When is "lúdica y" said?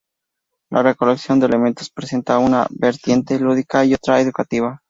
3.39-3.93